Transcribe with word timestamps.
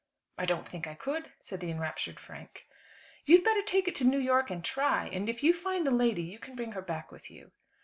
"I 0.39 0.47
don't 0.47 0.67
think 0.67 0.87
I 0.87 0.95
could," 0.95 1.31
said 1.43 1.59
the 1.59 1.69
enraptured 1.69 2.19
Frank. 2.19 2.65
"You'd 3.27 3.43
better 3.43 3.61
take 3.61 3.87
it 3.87 3.93
to 3.97 4.03
New 4.03 4.17
York 4.17 4.49
and 4.49 4.65
try, 4.65 5.05
and 5.05 5.29
if 5.29 5.43
you 5.43 5.53
find 5.53 5.85
the 5.85 5.91
lady 5.91 6.23
you 6.23 6.39
can 6.39 6.55
bring 6.55 6.71
her 6.71 6.81
back 6.81 7.11
with 7.11 7.29
you." 7.29 7.51